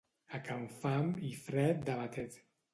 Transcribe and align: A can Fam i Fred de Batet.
A 0.37 0.39
can 0.47 0.65
Fam 0.77 1.13
i 1.29 1.31
Fred 1.43 1.87
de 1.91 2.01
Batet. 2.03 2.45